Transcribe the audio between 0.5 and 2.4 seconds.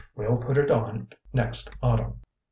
it on next Autumn."